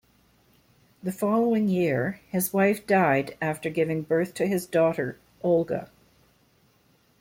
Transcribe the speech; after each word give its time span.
The 1.03 1.11
following 1.11 1.67
year, 1.67 2.21
his 2.31 2.51
wife 2.51 2.87
died 2.87 3.37
after 3.39 3.69
giving 3.69 4.01
birth 4.01 4.33
to 4.33 4.47
his 4.47 4.65
daughter, 4.65 5.19
Olga. 5.43 5.91